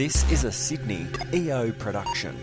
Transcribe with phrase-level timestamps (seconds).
[0.00, 2.34] This is a Sydney EO production.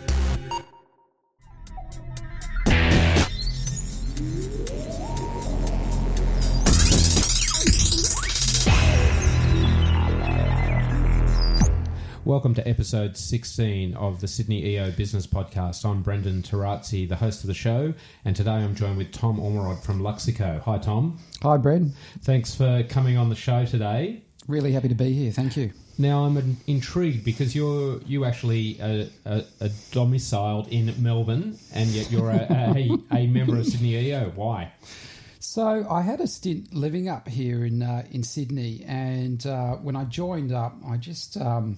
[12.24, 15.84] Welcome to episode 16 of the Sydney EO Business Podcast.
[15.84, 17.92] I'm Brendan Tarazzi, the host of the show,
[18.24, 20.62] and today I'm joined with Tom Ormerod from Luxico.
[20.62, 21.18] Hi, Tom.
[21.42, 21.92] Hi, Brad.
[22.22, 24.22] Thanks for coming on the show today.
[24.48, 25.32] Really happy to be here.
[25.32, 25.74] Thank you.
[25.98, 29.42] Now I'm in- intrigued because you're you actually are
[29.92, 34.32] domiciled in Melbourne, and yet you're a, a, a member of Sydney EO.
[34.36, 34.72] Why?
[35.40, 39.96] So I had a stint living up here in uh, in Sydney, and uh, when
[39.96, 41.78] I joined up, I just um,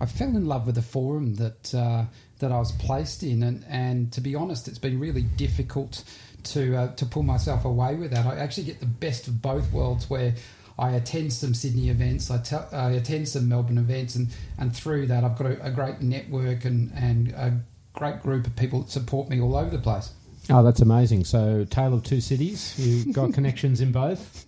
[0.00, 2.06] I fell in love with the forum that uh,
[2.40, 6.02] that I was placed in, and, and to be honest, it's been really difficult
[6.44, 8.26] to uh, to pull myself away with that.
[8.26, 10.34] I actually get the best of both worlds, where
[10.82, 14.28] I attend some Sydney events, I, te- I attend some Melbourne events, and,
[14.58, 17.60] and through that, I've got a, a great network and, and a
[17.92, 20.10] great group of people that support me all over the place.
[20.50, 21.24] Oh, that's amazing.
[21.24, 24.44] So, Tale of Two Cities, you've got connections in both?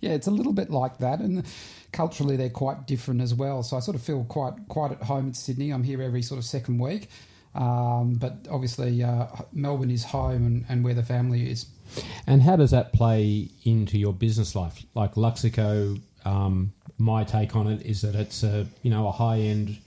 [0.00, 1.46] Yeah, it's a little bit like that, and
[1.90, 3.62] culturally they're quite different as well.
[3.62, 5.70] So I sort of feel quite quite at home in Sydney.
[5.70, 7.08] I'm here every sort of second week,
[7.54, 11.66] um, but obviously uh, Melbourne is home and, and where the family is.
[12.26, 14.84] And how does that play into your business life?
[14.94, 19.38] Like Luxico, um, my take on it is that it's a you know a high
[19.38, 19.78] end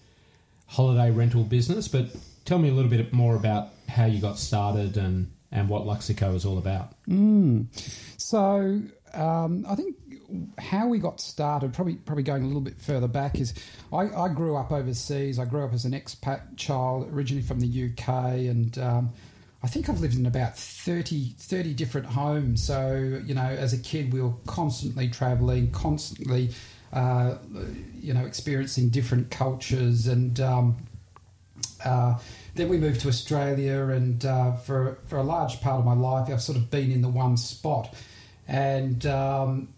[0.68, 1.88] holiday rental business.
[1.88, 2.08] But
[2.46, 6.36] tell me a little bit more about how you got started and and what Luxico
[6.36, 6.94] is all about.
[7.08, 7.68] Mm.
[8.18, 8.82] So
[9.14, 9.96] um, I think
[10.58, 13.54] how we got started, probably probably going a little bit further back, is
[13.92, 15.40] I, I grew up overseas.
[15.40, 19.14] I grew up as an expat child, originally from the UK, and um,
[19.62, 22.64] I think I've lived in about 30, 30 different homes.
[22.64, 26.52] So you know, as a kid, we were constantly travelling, constantly,
[26.92, 27.36] uh,
[28.00, 30.78] you know, experiencing different cultures, and um,
[31.86, 32.18] uh,
[32.56, 36.30] then we moved to Australia, and uh, for for a large part of my life,
[36.30, 37.94] I've sort of been in the one spot,
[38.48, 39.70] and um,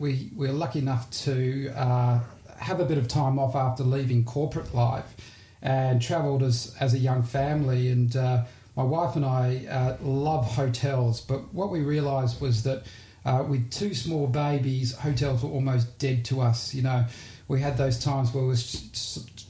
[0.00, 2.18] we we were lucky enough to uh,
[2.58, 5.14] have a bit of time off after leaving corporate life,
[5.62, 8.44] and travelled as as a young family, and uh,
[8.74, 12.82] my wife and I uh, love hotels, but what we realised was that.
[13.22, 16.74] Uh, with two small babies, hotels were almost dead to us.
[16.74, 17.04] You know,
[17.48, 18.56] we had those times where we were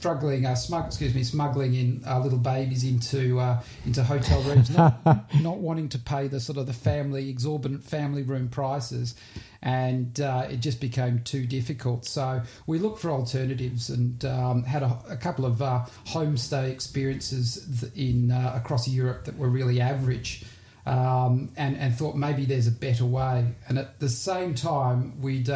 [0.01, 4.71] struggling, uh, smug, excuse me, smuggling in uh, little babies into uh, into hotel rooms,
[4.71, 9.13] not, not wanting to pay the sort of the family exorbitant family room prices,
[9.61, 12.05] and uh, it just became too difficult.
[12.05, 17.83] So we looked for alternatives and um, had a, a, couple of uh, homestay experiences
[17.95, 20.43] in uh, across Europe that were really average.
[20.83, 23.45] Um, and, and thought maybe there's a better way.
[23.67, 25.47] And at the same time, we'd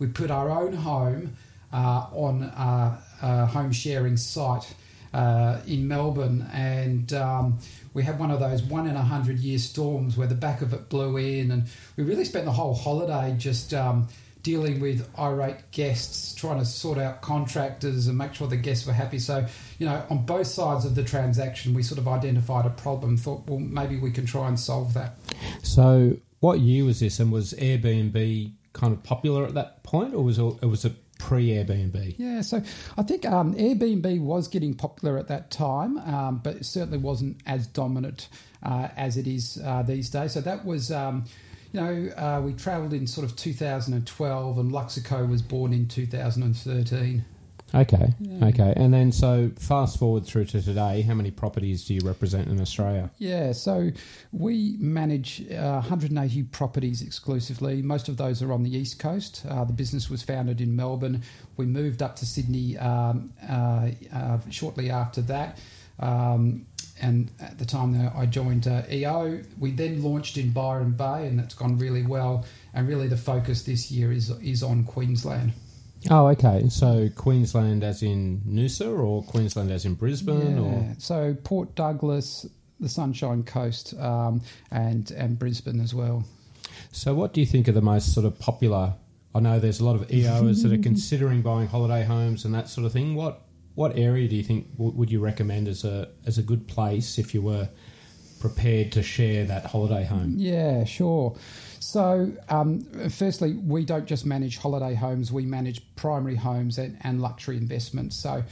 [0.00, 1.36] we put our own home
[1.76, 4.74] on a, home sharing site
[5.14, 7.58] uh, in Melbourne, and um,
[7.94, 10.72] we had one of those one in a hundred year storms where the back of
[10.72, 11.64] it blew in, and
[11.96, 13.74] we really spent the whole holiday just.
[13.74, 14.08] Um,
[14.42, 18.92] dealing with irate guests, trying to sort out contractors and make sure the guests were
[18.92, 19.20] happy.
[19.20, 19.46] So,
[19.78, 23.46] you know, on both sides of the transaction, we sort of identified a problem, thought,
[23.46, 25.16] well, maybe we can try and solve that.
[25.62, 30.24] So, what year was this, and was Airbnb kind of popular at that point, or
[30.24, 32.16] was it, it was a pre Airbnb?
[32.18, 32.60] Yeah, so
[32.98, 37.36] I think um, Airbnb was getting popular at that time, um, but it certainly wasn't
[37.46, 38.28] as dominant
[38.64, 40.32] uh, as it is uh, these days.
[40.32, 40.90] So that was.
[40.90, 41.24] Um,
[41.72, 47.24] you know, uh, we travelled in sort of 2012, and Luxico was born in 2013.
[47.74, 48.46] Okay, yeah.
[48.46, 48.74] okay.
[48.76, 52.60] And then, so fast forward through to today, how many properties do you represent in
[52.60, 53.10] Australia?
[53.18, 53.90] Yeah, so
[54.30, 57.80] we manage uh, 180 properties exclusively.
[57.80, 59.44] Most of those are on the East Coast.
[59.48, 61.22] Uh, the business was founded in Melbourne.
[61.56, 65.58] We moved up to Sydney um, uh, uh shortly after that.
[65.98, 66.66] Um,
[67.00, 71.26] and at the time that I joined uh, EO, we then launched in Byron Bay,
[71.26, 72.44] and that's gone really well.
[72.74, 75.52] And really, the focus this year is is on Queensland.
[76.10, 76.68] Oh, okay.
[76.68, 80.62] So Queensland, as in Noosa, or Queensland, as in Brisbane, yeah.
[80.62, 82.46] or so Port Douglas,
[82.80, 86.24] the Sunshine Coast, um, and and Brisbane as well.
[86.90, 88.94] So, what do you think are the most sort of popular?
[89.34, 92.68] I know there's a lot of EOs that are considering buying holiday homes and that
[92.68, 93.14] sort of thing.
[93.14, 93.42] What
[93.74, 97.18] what area do you think w- would you recommend as a as a good place
[97.18, 97.68] if you were
[98.42, 100.34] prepared to share that holiday home?
[100.36, 101.36] Yeah, sure.
[101.78, 102.80] So, um,
[103.10, 108.16] firstly, we don't just manage holiday homes; we manage primary homes and, and luxury investments.
[108.16, 108.42] So,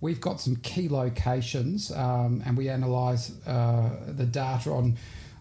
[0.00, 4.96] we've got some key locations, um, and we analyse uh, the data on.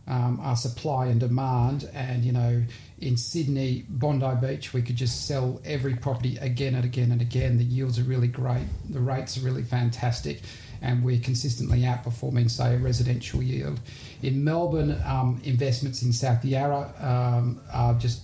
[0.09, 1.87] um, our supply and demand.
[1.93, 2.63] And you know,
[2.97, 7.59] in Sydney, Bondi Beach, we could just sell every property again and again and again.
[7.59, 10.41] The yields are really great, the rates are really fantastic,
[10.81, 13.79] and we're consistently outperforming, say, a residential yield.
[14.21, 18.21] In Melbourne, um, investments in South Yarra um, are just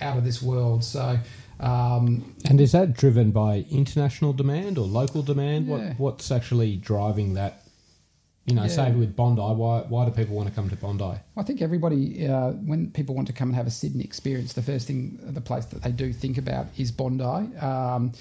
[0.00, 0.84] out of this world.
[0.84, 1.18] So.
[1.60, 5.66] Um, And is that driven by international demand or local demand?
[5.66, 5.74] Yeah.
[5.74, 7.62] What What's actually driving that?
[8.46, 8.68] You know, Yeah.
[8.68, 11.20] say with Bondi, why why do people want to come to Bondi?
[11.36, 14.62] I think everybody, uh, when people want to come and have a Sydney experience, the
[14.62, 17.24] first thing, the place that they do think about is Bondi
[17.60, 18.12] um,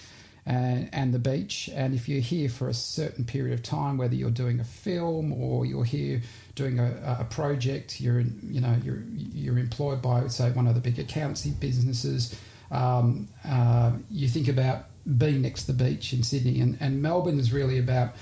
[0.45, 1.69] and, and the beach.
[1.74, 5.33] And if you're here for a certain period of time, whether you're doing a film
[5.33, 6.21] or you're here
[6.56, 10.75] doing a, a project, you're in, you know you're you're employed by say one of
[10.75, 12.39] the big accountancy businesses.
[12.71, 14.86] Um, uh, you think about
[15.18, 18.15] being next to the beach in Sydney, and, and Melbourne is really about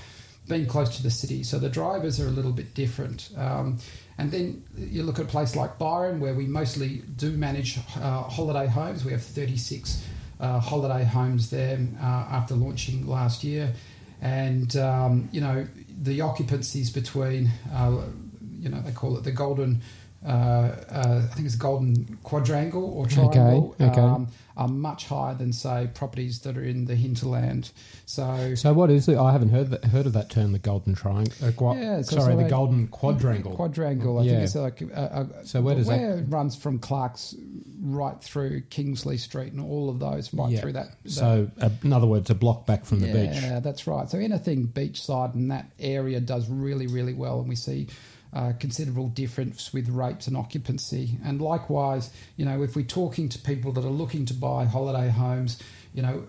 [0.47, 1.43] being close to the city.
[1.43, 3.29] So the drivers are a little bit different.
[3.35, 3.79] Um,
[4.17, 8.23] and then you look at a place like Byron, where we mostly do manage uh,
[8.23, 9.03] holiday homes.
[9.03, 10.03] We have 36
[10.39, 13.73] uh, holiday homes there uh, after launching last year.
[14.21, 15.67] And, um, you know,
[16.01, 18.01] the occupancies between, uh,
[18.59, 19.81] you know, they call it the golden.
[20.25, 23.75] Uh, uh, I think it's golden quadrangle or triangle.
[23.79, 23.99] okay.
[24.01, 24.27] Um,
[24.57, 27.69] are much higher than say properties that are in the hinterland.
[28.07, 29.15] So So what is it?
[29.15, 31.31] I haven't heard that, heard of that term, the golden triangle.
[31.43, 33.55] Uh, gua- Yeah, so- sorry, so the golden quadrangle.
[33.55, 34.17] Quadrangle.
[34.17, 34.31] I Yeah.
[34.31, 34.81] think it's like.
[34.81, 37.35] Uh, uh, So where does that- where it runs from Clarkes
[37.83, 40.61] right through Kingsley Street and all of those right Yeah.
[40.61, 40.87] through that.
[41.03, 43.39] that So, uh, in other words, a block back from the beach.
[43.39, 44.09] yeah, that's right.
[44.09, 47.87] So anything beachside in that area does really, really well, and we see
[48.33, 51.17] uh, considerable difference with rates and occupancy.
[51.23, 55.09] And likewise, you know, if we're talking to people that are looking to buy holiday
[55.09, 55.61] homes,
[55.93, 56.27] you know,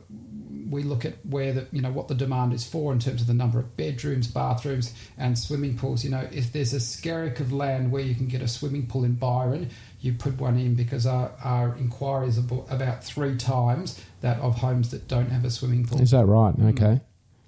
[0.71, 3.27] we look at where the you know what the demand is for in terms of
[3.27, 6.05] the number of bedrooms, bathrooms, and swimming pools.
[6.05, 9.05] You know, if there's a skerrick of land where you can get a swimming pool
[9.05, 14.39] in Byron, you put one in because our, our inquiries are about three times that
[14.39, 16.01] of homes that don't have a swimming pool.
[16.01, 16.55] Is that right?
[16.59, 17.01] Okay.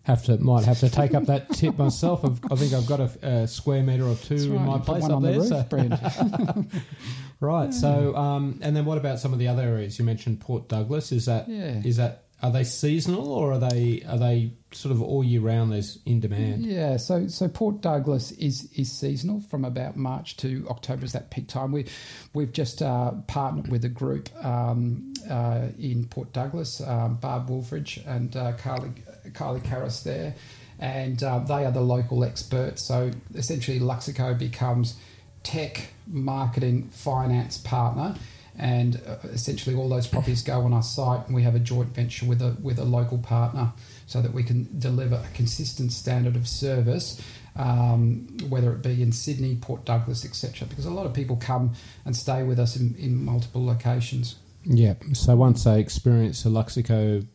[0.04, 2.24] Have to might have to take up that tip myself.
[2.24, 4.78] I've, I think I've got a, a square meter or two That's in right, my
[4.78, 5.32] place up on there.
[5.34, 6.64] the roof, so-
[7.40, 7.72] right.
[7.74, 10.40] So, um, and then what about some of the other areas you mentioned?
[10.40, 11.12] Port Douglas.
[11.12, 11.82] Is that Yeah.
[11.84, 15.72] is that are they seasonal or are they are they sort of all year round?
[15.72, 16.64] There's in demand.
[16.64, 21.30] Yeah, so so Port Douglas is is seasonal from about March to October is that
[21.30, 21.72] peak time.
[21.72, 21.86] We
[22.32, 28.06] we've just uh, partnered with a group um, uh, in Port Douglas, um, Barb Wolfridge
[28.06, 28.90] and uh, Carly
[29.34, 30.34] Carly Karras there,
[30.78, 32.82] and uh, they are the local experts.
[32.82, 34.96] So essentially, Luxico becomes
[35.42, 38.14] tech, marketing, finance partner.
[38.60, 41.94] And uh, essentially, all those properties go on our site, and we have a joint
[41.94, 43.72] venture with a with a local partner,
[44.06, 47.22] so that we can deliver a consistent standard of service,
[47.56, 50.68] um, whether it be in Sydney, Port Douglas, etc.
[50.68, 51.72] Because a lot of people come
[52.04, 54.36] and stay with us in, in multiple locations.
[54.64, 54.94] Yeah.
[55.14, 57.26] So once they experience a Luxico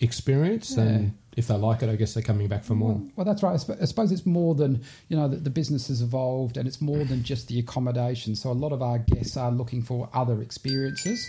[0.00, 3.00] experience, then if they like it, I guess they're coming back for more.
[3.16, 3.52] Well, that's right.
[3.80, 5.28] I suppose it's more than you know.
[5.28, 8.36] The, the business has evolved, and it's more than just the accommodation.
[8.36, 11.26] So a lot of our guests are looking for other experiences.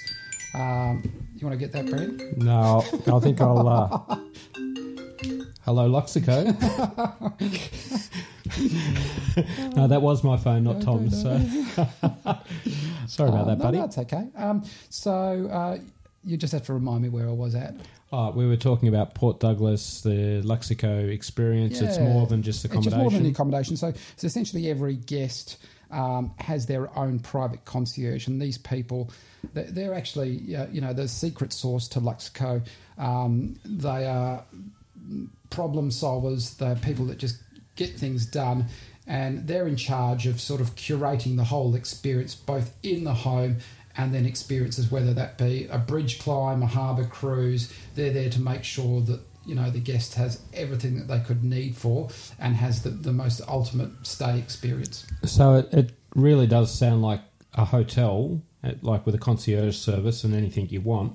[0.54, 1.02] Um,
[1.36, 2.38] you want to get that, Brent?
[2.38, 3.68] No, I think I'll.
[3.68, 4.18] Uh,
[5.66, 6.46] hello, Luxico.
[9.76, 11.22] no, that was my phone, not Tom's.
[11.22, 11.38] So
[13.08, 13.78] sorry about Uh, that, no, buddy.
[13.80, 14.28] That's okay.
[14.36, 15.78] Um, so uh,
[16.26, 17.76] you just have to remind me where I was at.
[18.12, 21.82] Oh, we were talking about Port Douglas, the Luxico experience.
[21.82, 22.94] It's more than just accommodation.
[22.94, 23.76] It's more than accommodation.
[23.76, 25.58] So, so essentially, every guest
[25.92, 29.12] um, has their own private concierge, and these people,
[29.54, 32.66] they're, they're actually, uh, you know, the secret source to Luxico.
[32.98, 34.44] Um, they are
[35.50, 36.58] problem solvers.
[36.58, 37.42] They're people that just
[37.76, 38.68] get things done,
[39.08, 43.58] and they're in charge of sort of curating the whole experience, both in the home
[43.98, 47.72] and then experiences, whether that be a bridge climb, a harbour cruise.
[47.96, 51.44] They're there to make sure that you know the guest has everything that they could
[51.44, 52.10] need for
[52.40, 55.06] and has the, the most ultimate stay experience.
[55.24, 57.22] So it, it really does sound like
[57.54, 58.42] a hotel,
[58.82, 61.14] like with a concierge service and anything you want.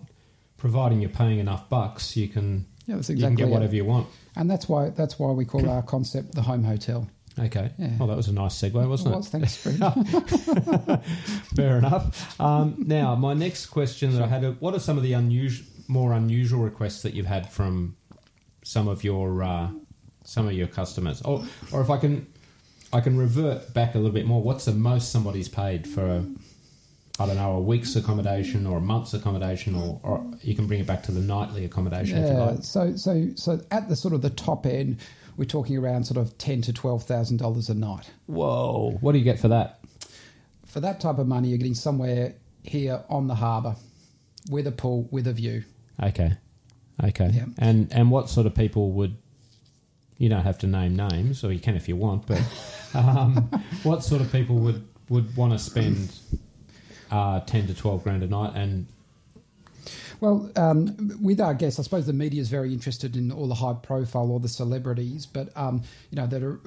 [0.57, 3.53] Providing you're paying enough bucks, you can Yeah, that's you can exactly get it.
[3.53, 4.09] whatever you want.
[4.37, 7.09] And that's why that's why we call our concept the home hotel.
[7.39, 7.71] Okay.
[7.79, 7.91] Yeah.
[7.99, 9.27] Well, that was a nice segue, wasn't Well, it?
[9.27, 9.79] thanks, Fred.
[11.57, 12.41] Fair enough.
[12.41, 16.13] Um, now, my next question that I had: What are some of the unusual, more
[16.13, 17.97] unusual requests that you've had from
[18.63, 19.69] some of your uh,
[20.25, 21.23] some of your customers?
[21.23, 22.27] Or, or if I can,
[22.93, 24.43] I can revert back a little bit more.
[24.43, 26.25] What's the most somebody's paid for a,
[27.21, 30.81] I don't know, a week's accommodation or a month's accommodation, or, or you can bring
[30.81, 32.45] it back to the nightly accommodation if you Yeah.
[32.45, 32.65] like.
[32.65, 34.99] So so so at the sort of the top end,
[35.39, 38.11] we're talking around sort of ten to twelve thousand dollars a night.
[38.27, 38.99] Whoa!
[39.01, 39.79] What do you get for that?
[40.69, 43.75] for that type of money, you're getting somewhere here on the harbour
[44.51, 45.65] with a pool, with a view.
[46.01, 46.37] Okay.
[47.03, 47.31] Okay.
[47.33, 47.47] Yeah.
[47.59, 49.17] And and what sort of people would
[50.19, 52.43] you don't have to name names, or you can if you want, but
[52.95, 53.37] um,
[53.83, 56.13] what sort of people would, would want to spend
[57.11, 58.87] uh, ten to twelve grand a night and
[60.21, 63.55] Well, um, with our guests, I suppose the media is very interested in all the
[63.55, 66.61] high profile all the celebrities, but um, you know that are,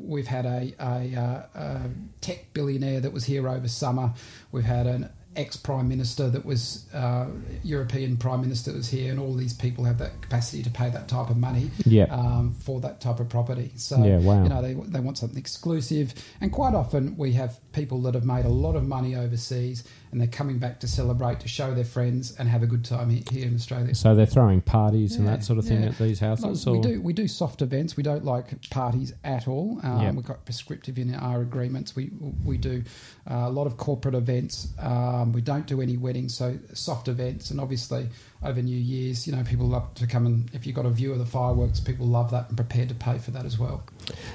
[0.00, 1.80] we've had a, a, uh, a
[2.20, 4.12] tech billionaire that was here over summer.
[4.52, 7.26] We've had an ex prime minister that was uh,
[7.62, 10.88] European prime minister that was here, and all these people have that capacity to pay
[10.90, 12.04] that type of money Yeah.
[12.04, 13.70] um, for that type of property.
[13.76, 14.42] So Yeah, wow.
[14.42, 18.24] you know they they want something exclusive, and quite often we have people that have
[18.24, 19.84] made a lot of money overseas,
[20.16, 23.10] and they're coming back to celebrate, to show their friends, and have a good time
[23.10, 23.94] here in Australia.
[23.94, 25.90] so they're throwing parties and that sort of thing yeah.
[25.90, 26.64] at these houses?
[26.64, 26.82] we or?
[26.82, 27.98] do we do soft events.
[27.98, 29.78] We don't like parties at all.
[29.82, 30.12] Um, Yeah.
[30.12, 31.94] We've got prescriptive in our agreements.
[31.94, 32.12] We
[32.46, 32.82] we do
[33.30, 34.68] uh, a lot of corporate events.
[34.78, 37.50] Um, we don't do any weddings, so soft events.
[37.50, 38.08] And obviously
[38.42, 41.12] over New Year's, you know, people love to come and if you've got a view
[41.12, 43.82] of the fireworks, people love that and prepared to pay for that as well.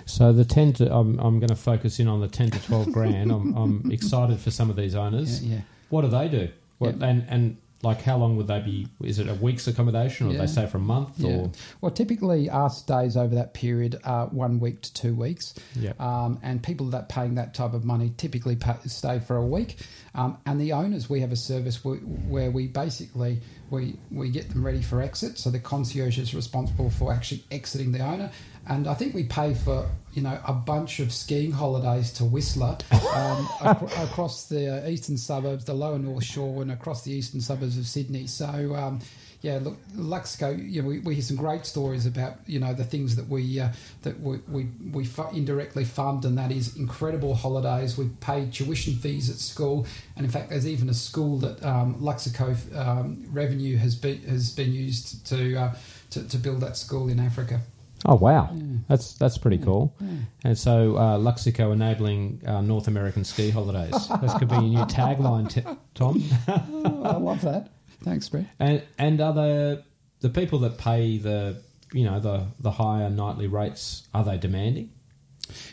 [0.05, 2.91] So the ten to I'm, I'm going to focus in on the ten to twelve
[2.91, 3.31] grand.
[3.31, 5.43] I'm, I'm excited for some of these owners.
[5.43, 5.61] Yeah, yeah.
[5.89, 6.49] What do they do?
[6.79, 7.05] What, Yeah.
[7.07, 8.87] And and like how long would they be?
[9.03, 10.39] Is it a week's accommodation, or Yeah.
[10.41, 11.19] they stay for a month?
[11.19, 11.31] Yeah.
[11.31, 15.53] Or Well, typically our stays over that period are one week to two weeks.
[15.75, 19.45] yeah, Um, and people that paying that type of money typically pay, stay for a
[19.45, 19.77] week.
[20.13, 24.49] Um, and the owners, we have a service where, where we basically we we get
[24.49, 25.37] them ready for exit.
[25.39, 28.29] So the concierge is responsible for actually exiting the owner.
[28.67, 32.77] And I think we pay for you know a bunch of skiing holidays to Whistler
[33.15, 37.41] um, ac- across the uh, eastern suburbs, the lower North Shore, and across the eastern
[37.41, 38.27] suburbs of Sydney.
[38.27, 38.75] So.
[38.75, 38.99] Um,
[39.41, 40.51] yeah, look, Luxico.
[40.51, 43.59] You know, we, we hear some great stories about you know the things that we
[43.59, 43.69] uh,
[44.03, 47.97] that we we, we indirectly fund, and that is incredible holidays.
[47.97, 51.95] We pay tuition fees at school, and in fact, there's even a school that um,
[51.95, 55.75] Luxico um, revenue has been has been used to, uh,
[56.11, 57.61] to to build that school in Africa.
[58.05, 58.63] Oh wow, Yeah.
[58.87, 59.95] that's that's pretty Yeah, cool.
[59.99, 60.07] yeah.
[60.43, 64.07] And so uh, Luxico enabling uh, North American ski holidays.
[64.21, 65.61] this could be a new tagline, t-
[65.93, 66.23] Tom.
[66.47, 67.69] Oh, I love that.
[68.03, 68.45] Thanks, Brett.
[68.59, 69.83] And and are the
[70.21, 71.61] the people that pay the
[71.93, 74.89] you know the the higher nightly rates are they demanding?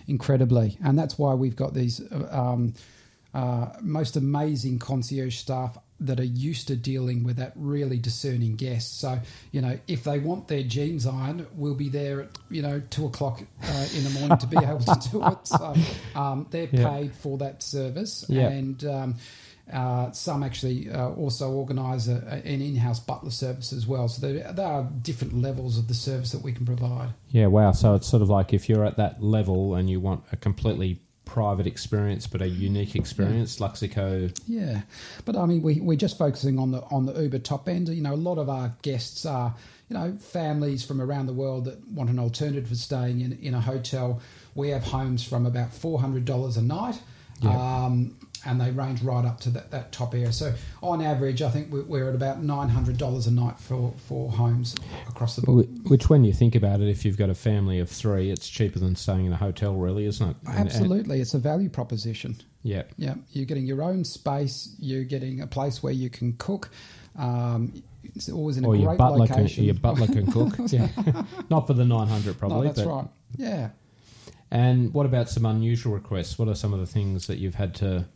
[0.07, 2.75] incredibly, and that's why we've got these uh, um,
[3.35, 9.01] uh, most amazing concierge staff that are used to dealing with that really discerning guest.
[9.01, 9.19] So
[9.53, 13.07] you know, if they want their jeans ironed, we'll be there at you know two
[13.07, 15.47] o'clock uh, in the morning to be able to do it.
[15.47, 15.75] So
[16.15, 16.89] um, they're Yeah.
[16.89, 18.49] paid for that service, Yeah.
[18.49, 18.85] and.
[18.85, 19.15] Um,
[19.71, 24.09] uh, some actually uh, also organise a, a- an in-house butler service as well.
[24.09, 27.11] So there, there are different levels of the service that we can provide.
[27.33, 27.73] Yeah, wow.
[27.73, 31.03] So it's sort of like if you're at that level and you want a completely
[31.29, 34.37] private experience but a unique experience, Luxico.
[34.49, 34.83] Yeah,
[35.25, 37.89] but I mean, we we're just focusing on the on the Uber top end.
[37.89, 39.55] You know, a lot of our guests are
[39.89, 43.55] you know families from around the world that want an alternative for staying in in
[43.55, 44.21] a hotel.
[44.55, 47.01] We have homes from about four hundred dollars a night.
[47.41, 47.85] Yeah.
[47.85, 48.17] Um,
[48.47, 50.33] and they range right up to that, that top area.
[50.33, 53.93] So, on average, I think we- we're at about nine hundred dollars a night for,
[54.07, 54.75] for homes
[55.09, 55.67] across the board.
[55.87, 58.49] wh- Which, when you think about it, if you've got a family of three, it's
[58.49, 60.37] cheaper than staying in a hotel, really, isn't it?
[60.47, 62.37] And- and- Absolutely, it's a value proposition.
[62.63, 62.83] yeah.
[62.97, 64.75] Yeah, you're getting your own space.
[64.79, 66.71] You're getting a place where you can cook.
[67.17, 67.83] Um,
[68.15, 69.65] it's always in a Or your great butler, can, location.
[69.65, 70.55] your butler can cook.
[70.73, 70.89] yeah.
[71.51, 72.59] Not for the 900 probably.
[72.59, 73.09] no, that's but, right.
[73.37, 73.71] Yeah.
[74.51, 76.39] And what about some unusual requests?
[76.39, 78.07] What are some of the things that you've had to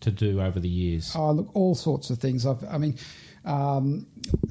[0.00, 1.12] to do over the years?
[1.14, 2.46] Oh, look, all sorts of things.
[2.46, 2.96] I've, I mean,
[3.44, 4.06] um,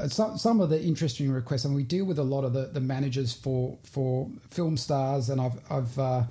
[0.07, 2.79] some some of the interesting requests, and we deal with a lot of the, the
[2.79, 5.29] managers for for film stars.
[5.29, 6.23] And I've I've uh,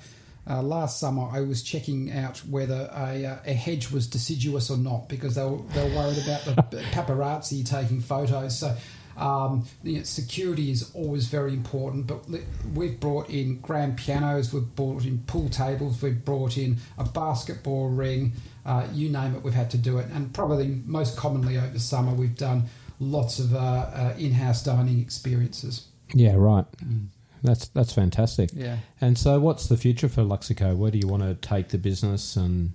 [0.48, 4.78] uh, last summer I was checking out whether a, uh, a hedge was deciduous or
[4.78, 8.58] not because they were they were worried about the paparazzi taking photos.
[8.58, 8.76] So.
[9.16, 12.24] Um, you know, security is always very important, but
[12.74, 17.90] we've brought in grand pianos, we've brought in pool tables, we've brought in a basketball
[17.90, 18.32] ring,
[18.66, 20.08] uh, you name it, we've had to do it.
[20.12, 22.64] And probably most commonly over summer, we've done
[22.98, 25.86] lots of uh, uh, in-house dining experiences.
[26.12, 26.64] Yeah, right.
[27.42, 28.50] That's that's fantastic.
[28.54, 28.78] Yeah.
[29.00, 30.74] And so, what's the future for Luxico?
[30.74, 32.72] Where do you want to take the business, and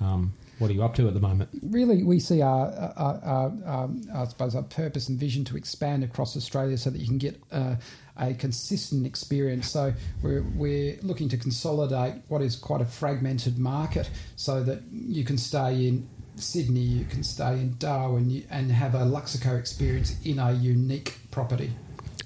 [0.00, 1.50] um, what are you up to at the moment?
[1.62, 6.04] Really, we see our, our, our um, I suppose, our purpose and vision to expand
[6.04, 7.76] across Australia so that you can get uh,
[8.16, 9.70] a consistent experience.
[9.70, 9.92] So
[10.22, 15.38] we're, we're looking to consolidate what is quite a fragmented market so that you can
[15.38, 20.52] stay in Sydney, you can stay in Darwin and have a Luxico experience in a
[20.52, 21.72] unique property.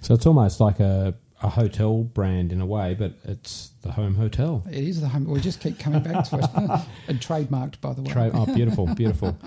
[0.00, 4.14] So it's almost like a, a hotel brand in a way, but it's the home
[4.16, 4.64] hotel.
[4.71, 5.25] It is the home.
[5.26, 6.50] We just keep coming back to it,
[7.09, 8.30] and trademarked by the way.
[8.35, 9.38] Oh, beautiful, beautiful.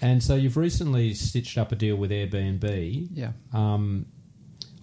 [0.00, 3.08] And so you've recently stitched up a deal with Airbnb.
[3.12, 3.32] yeah.
[3.52, 4.06] Um,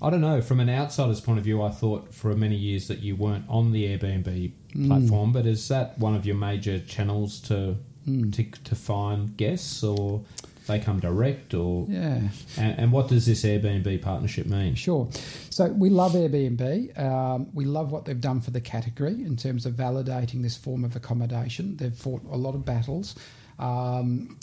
[0.01, 0.41] I don't know.
[0.41, 3.71] From an outsider's point of view, I thought for many years that you weren't on
[3.71, 4.87] the Airbnb Mm.
[4.87, 5.31] platform.
[5.31, 8.31] But is that one of your major channels to Mm.
[8.35, 10.21] to, to find guests, or
[10.67, 12.21] they come direct, or Yeah.
[12.57, 14.75] and, and what does this Airbnb partnership mean?
[14.75, 15.07] Sure.
[15.49, 16.99] So we love Airbnb.
[16.99, 20.83] Um, we love what they've done for the category in terms of validating this form
[20.83, 21.77] of accommodation.
[21.77, 23.15] They've fought a lot of battles.
[23.59, 24.37] Um,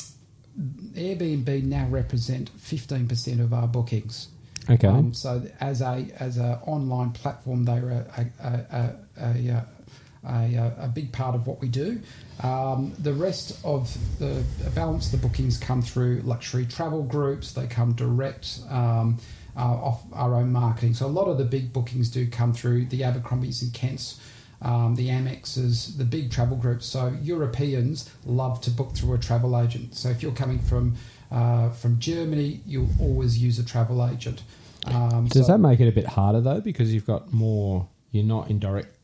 [0.94, 4.28] Airbnb now represent 15% of our bookings.
[4.70, 4.86] Okay.
[4.86, 9.66] Um, so as a as a online platform, they are a a, a, a,
[10.24, 12.00] a, a, big part of what we do.
[12.42, 17.52] Um, the rest of the, balance of the bookings come through luxury travel groups.
[17.52, 19.18] They come direct um,
[19.56, 20.94] uh, off our own marketing.
[20.94, 24.20] So a lot of the big bookings do come through the Abercrombies and Kents.
[24.60, 26.86] Um, the Amexes, the big travel groups.
[26.86, 29.96] So Europeans love to book through a travel agent.
[29.96, 30.94] So if you're coming from
[31.32, 34.42] uh, from Germany, you'll always use a travel agent.
[34.86, 37.88] Um, Does so that make it a bit harder though, because you've got more?
[38.12, 38.94] You're not in direct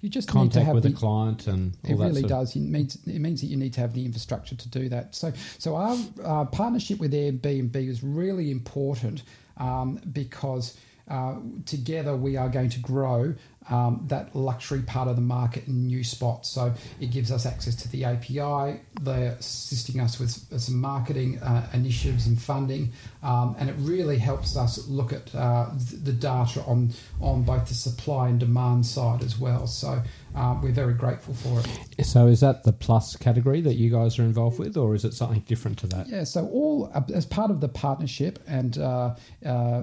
[0.00, 2.56] you just need to contact have with the, the client, and all It really does.
[2.56, 5.14] It means it means that you need to have the infrastructure to do that.
[5.14, 9.22] So, so our uh, partnership with Airbnb is really important
[9.56, 10.76] um, because
[11.10, 11.34] uh,
[11.66, 13.34] together we are going to grow
[13.68, 16.48] um, that luxury part of the market in new spots.
[16.48, 18.80] So it gives us access to the API.
[19.00, 24.56] They're assisting us with some marketing uh, initiatives and funding, um, and it really helps
[24.56, 25.70] us look at uh,
[26.02, 29.66] the data on on both the supply and demand side as well.
[29.66, 30.02] So
[30.34, 32.04] uh, we're very grateful for it.
[32.06, 35.14] So is that the plus category that you guys are involved with, or is it
[35.14, 36.08] something different to that?
[36.08, 39.14] Yeah, so all uh, as part of the partnership, and uh,
[39.44, 39.82] uh,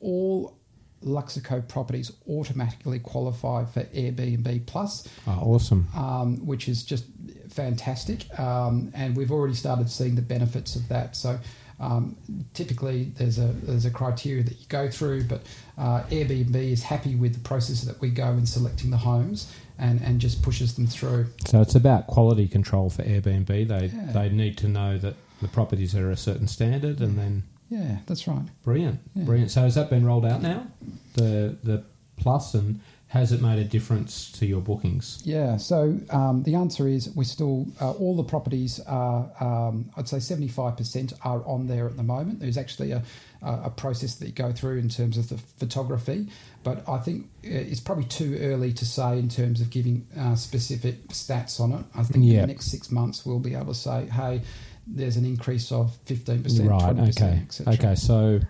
[0.00, 0.56] all
[1.04, 5.88] Luxico properties automatically qualify for Airbnb Plus, Oh, awesome.
[5.94, 7.04] um, which is just
[7.50, 8.26] fantastic.
[8.38, 11.16] Um, and we've already started seeing the benefits of that.
[11.16, 11.38] So.
[11.80, 12.14] Um,
[12.54, 15.40] typically, there's a there's a criteria that you go through, but
[15.76, 20.00] uh, Airbnb is happy with the process that we go in selecting the homes and,
[20.00, 21.26] and just pushes them through.
[21.44, 23.46] So it's about quality control for Airbnb.
[23.48, 24.12] They Yeah.
[24.12, 28.28] they need to know that the properties are a certain standard, and then Yeah, that's
[28.28, 28.46] right.
[28.62, 29.24] brilliant, Yeah.
[29.24, 29.50] brilliant.
[29.50, 30.68] So has that been rolled out now?
[31.14, 31.84] The the
[32.16, 32.80] plus, and
[33.12, 35.20] has it made a difference to your bookings?
[35.22, 40.08] Yeah, so um, the answer is we're still, uh, all the properties are, um, I'd
[40.08, 42.40] say 75% are on there at the moment.
[42.40, 43.02] There's actually a,
[43.42, 46.28] a process that you go through in terms of the photography,
[46.62, 50.34] but I think uh, it's probably too early to say in terms of giving uh,
[50.34, 51.84] specific stats on it.
[51.94, 54.40] I think in the next six months we'll be able to say, hey,
[54.86, 56.96] there's an increase of 15%, right.
[56.96, 57.74] 20%, Okay.
[57.74, 57.94] Okay.
[57.94, 58.40] So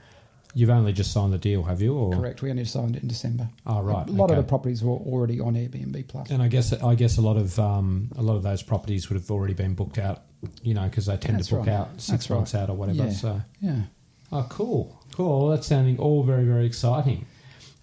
[0.54, 1.94] you've only just signed the deal, have you?
[1.94, 2.42] Or Correct.
[2.42, 3.48] We only signed it in December.
[3.66, 4.06] Oh, right.
[4.08, 4.38] A lot okay.
[4.38, 6.30] of the properties were already on Airbnb Plus.
[6.30, 9.16] And I guess I guess a lot of um, a lot of those properties would
[9.16, 10.22] have already been booked out,
[10.62, 11.74] you know, because they tend That's to book right.
[11.74, 12.36] out six That's right.
[12.36, 13.04] months out or whatever.
[13.04, 13.10] Yeah.
[13.10, 13.82] So, Yeah.
[14.30, 15.48] oh, cool, cool.
[15.48, 17.26] That's sounding all very very exciting.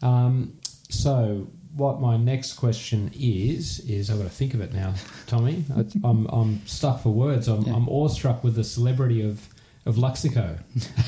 [0.02, 0.54] Um,
[0.90, 4.94] so, what my next question is is I've got to think of it now,
[5.28, 5.66] Tommy.
[5.76, 7.48] I, I'm I'm stuck for words.
[7.48, 7.74] I'm, Yeah.
[7.76, 9.48] I'm awestruck with the celebrity of
[9.86, 10.60] of Luxico.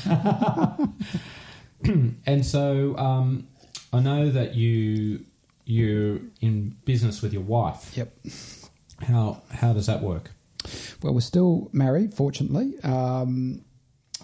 [2.26, 3.48] and so um,
[3.92, 5.24] I know that you
[5.64, 7.96] you're in business with your wife.
[7.96, 8.14] Yep.
[9.02, 10.30] How how does that work?
[11.02, 12.78] Well, we're still married, fortunately.
[12.82, 13.64] Um,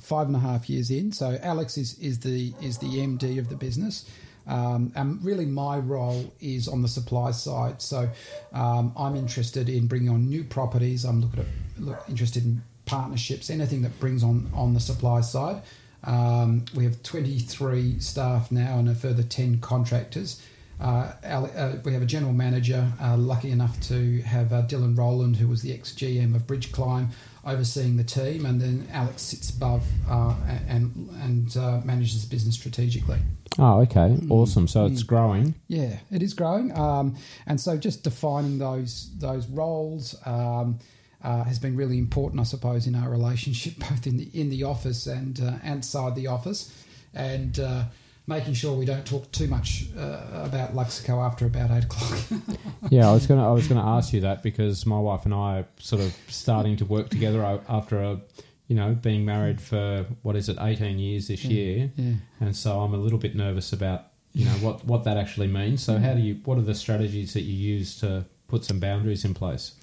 [0.00, 1.12] five and a half years in.
[1.12, 4.08] So Alex is, is the is the MD of the business.
[4.46, 7.82] Um, and really, my role is on the supply side.
[7.82, 8.08] So
[8.54, 11.04] um, I'm interested in bringing on new properties.
[11.04, 15.62] I'm looking at look, interested in partnerships, anything that brings on on the supply side.
[16.04, 20.40] Um, we have 23 staff now and a further 10 contractors.
[20.80, 24.96] Uh, Ale- uh, we have a general manager, uh, lucky enough to have uh, Dylan
[24.96, 27.10] Rowland, who was the ex GM of Bridge Climb,
[27.44, 30.36] overseeing the team, and then Alex sits above uh,
[30.68, 33.18] and and uh, manages the business strategically.
[33.58, 34.68] Oh, okay, awesome.
[34.68, 35.56] So it's growing.
[35.66, 40.78] Yeah, it is growing, um, and so just defining those those roles um,
[41.22, 44.64] uh, has been really important, I suppose, in our relationship, both in the in the
[44.64, 46.72] office and uh, outside the office,
[47.14, 47.84] and uh,
[48.26, 52.18] making sure we don't talk too much uh, about Luxico after about eight o'clock.
[52.90, 55.58] Yeah, I was gonna I was gonna ask you that because my wife and I
[55.58, 58.20] are sort of starting to work together after a
[58.68, 62.12] you know being married for what is it eighteen years this year, yeah.
[62.40, 65.82] and so I'm a little bit nervous about you know what what that actually means.
[65.82, 69.24] So how do you what are the strategies that you use to put some boundaries
[69.24, 69.74] in place?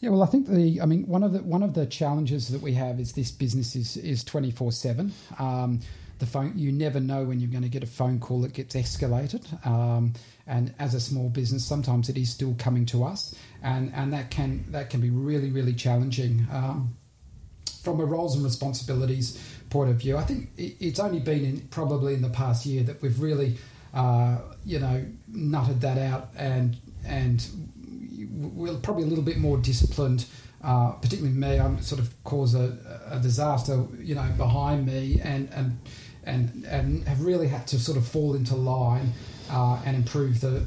[0.00, 2.60] Yeah, well, I think the, I mean, one of the one of the challenges that
[2.60, 5.12] we have is this business is is twenty four seven.
[5.38, 5.80] Um,
[6.18, 6.52] the phone.
[6.56, 9.66] You never know when you're going to get a phone call that gets escalated.
[9.66, 10.14] Um,
[10.46, 14.30] and as a small business, sometimes it is still coming to us, and and that
[14.30, 16.46] can that can be really really challenging.
[16.52, 16.96] Um,
[17.82, 21.60] from a roles and responsibilities point of view, I think it, it's only been in,
[21.68, 23.58] probably in the past year that we've really,
[23.94, 27.46] uh, you know, nutted that out and and
[28.36, 30.26] we're probably a little bit more disciplined.
[30.62, 32.76] Uh, particularly me, I'm sort of cause a,
[33.10, 35.78] a disaster, you know, behind me, and and
[36.24, 39.12] and and have really had to sort of fall into line
[39.50, 40.64] uh, and improve the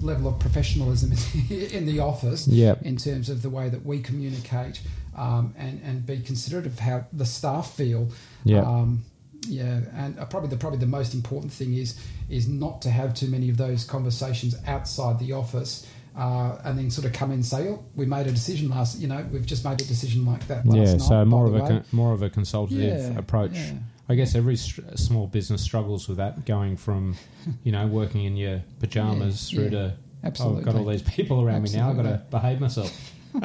[0.00, 1.12] level of professionalism
[1.50, 2.82] in the office Yep.
[2.82, 4.80] in terms of the way that we communicate
[5.16, 8.08] um, and and be considerate of how the staff feel.
[8.44, 8.64] Yep.
[8.66, 9.04] Um,
[9.48, 13.14] yeah, and uh, probably the probably the most important thing is is not to have
[13.14, 15.86] too many of those conversations outside the office.
[16.16, 18.98] Uh, and then sort of come in and say, "Oh, we made a decision last.
[18.98, 21.54] You know, we've just made a decision like that last yeah, night." so more of
[21.54, 23.52] a con- more of a consultative Yeah, approach.
[23.54, 23.72] yeah.
[24.08, 27.16] I guess every small business struggles with that, going from
[27.64, 30.56] you know working in your pajamas Yeah, through to absolutely.
[30.56, 31.90] oh, I've got all these people around me now.
[31.90, 33.12] I've got to behave myself.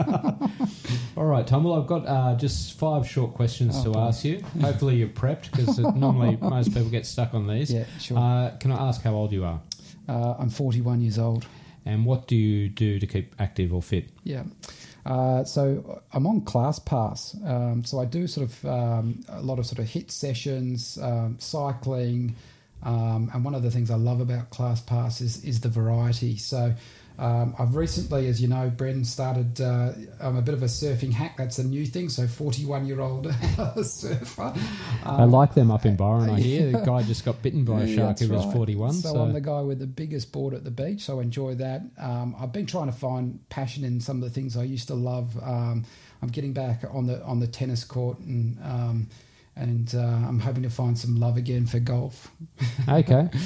[1.17, 1.63] all right, Tom.
[1.65, 3.99] Well, I've got uh, just five short questions Oh, to boy.
[3.99, 4.41] ask you.
[4.61, 7.71] Hopefully, you're prepped because normally most people get stuck on these.
[7.73, 8.17] Yeah, sure.
[8.17, 9.59] Uh, can I ask how old you are,
[10.07, 11.45] Uh, I'm 41 years old.
[11.85, 14.09] And what do you do to keep active or fit?
[14.23, 14.43] Yeah.
[15.05, 17.43] Uh, so I'm on ClassPass.
[17.49, 21.37] Um, so I do sort of um, a lot of sort of HIIT sessions, um,
[21.39, 22.35] cycling,
[22.83, 26.37] um, and one of the things I love about ClassPass is is the variety.
[26.37, 26.73] So
[27.19, 29.61] um, I've recently, as you know, Bren started.
[29.61, 31.37] Uh, I'm a bit of a surfing hack.
[31.37, 32.09] That's a new thing.
[32.09, 33.25] So 41 year old
[33.83, 34.53] surfer.
[35.05, 36.29] I Um, like them up in Byron.
[36.29, 38.53] I hear the guy just got bitten by a Yeah, shark who that's was right.
[38.55, 38.93] 41.
[38.93, 41.55] So, So, I'm the guy with the biggest board at the beach, so I enjoy
[41.55, 41.83] that.
[41.99, 44.95] Um, I've been trying to find passion in some of the things I used to
[44.95, 45.37] love.
[45.43, 45.85] Um,
[46.21, 49.07] I'm getting back on the on the tennis court, and um,
[49.55, 52.31] and uh, I'm hoping to find some love again for golf.
[52.87, 53.29] Okay.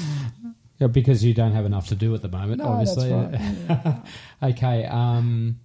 [0.80, 3.10] Yeah, because you don't have enough to do at the moment, No, obviously.
[3.10, 3.98] that's right.
[4.52, 4.86] okay.
[4.86, 5.60] Um,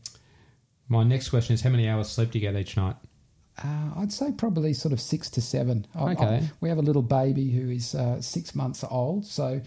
[0.89, 2.97] my next question is how many hours sleep do you get each night?
[3.63, 5.87] Uh, I'd say probably sort of six to seven.
[5.95, 6.49] I- I- Okay.
[6.61, 9.61] we have a little baby who is uh, six months old, so.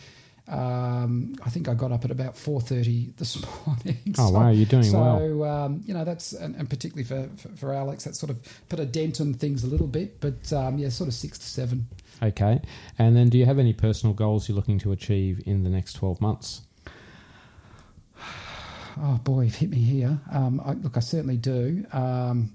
[0.47, 3.97] Um, I think I got up at about four thirty this morning.
[4.17, 4.99] Oh, wow, you're doing so,
[5.37, 5.43] well.
[5.43, 8.79] um, you know that's and, and particularly for, for for Alex, that sort of put
[8.79, 10.19] a dent on things a little bit.
[10.19, 11.87] But um, yeah, sort of six to seven.
[12.21, 12.61] Okay.
[12.99, 15.93] And then do you have any personal goals you're looking to achieve in the next
[15.93, 16.61] 12 months?
[18.95, 20.19] Oh boy, you've hit me here.
[20.31, 21.83] Um, I, look, I certainly do.
[21.91, 22.51] Um,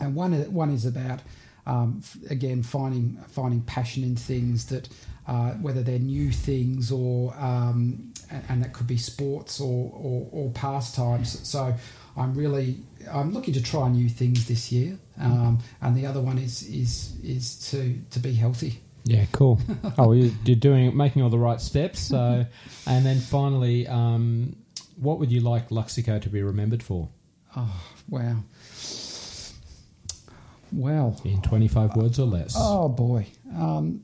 [0.00, 1.20] and one one is about
[1.66, 4.88] um, f- again finding finding passion in things that
[5.28, 8.12] uh, whether they're new things or um,
[8.48, 11.46] and, that could be sports or, or, or pastimes.
[11.48, 11.72] So
[12.16, 12.78] I'm really
[13.10, 14.98] I'm looking to try new things this year.
[15.20, 18.80] Um, and the other one is is is to to be healthy.
[19.04, 19.60] Yeah, cool.
[19.98, 22.00] oh, you- you're doing making all the right steps.
[22.00, 22.46] So,
[22.86, 24.56] and then finally, um,
[24.96, 27.08] what would you like Luxico to be remembered for?
[27.56, 28.36] Oh wow.
[30.72, 32.54] Well, In 25 words or less.
[32.56, 34.02] Oh boy, um,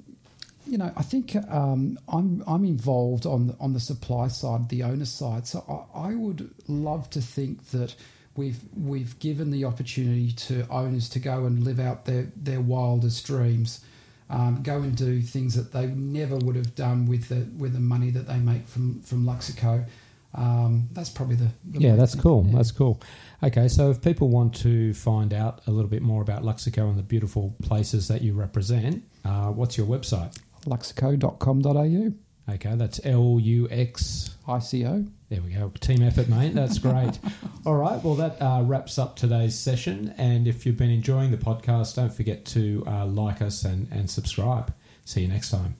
[0.66, 4.82] you know, I think um, I'm I'm involved on the, on the supply side, the
[4.82, 5.46] owner side.
[5.46, 7.94] So I, I would love to think that
[8.36, 13.26] we've we've given the opportunity to owners to go and live out their their wildest
[13.26, 13.82] dreams,
[14.28, 17.80] um, go and do things that they never would have done with the with the
[17.80, 19.86] money that they make from from Luxico.
[20.34, 22.22] Um, that's probably the, the Yeah, that's thing.
[22.22, 22.44] cool.
[22.46, 22.56] Yeah.
[22.56, 23.00] That's cool.
[23.42, 26.98] Okay, so if people want to find out a little bit more about Luxico and
[26.98, 30.36] the beautiful places that you represent, uh, what's your website?
[30.66, 32.12] luxico.com.au.
[32.54, 35.04] Okay, that's L U X I C O.
[35.28, 35.70] There we go.
[35.80, 36.54] Team effort, mate.
[36.54, 37.18] That's great.
[37.66, 38.02] All right.
[38.02, 40.14] Well, that uh, wraps up today's session.
[40.16, 44.08] And if you've been enjoying the podcast, don't forget to uh, like us and, and
[44.08, 44.72] subscribe.
[45.04, 45.76] See you next time.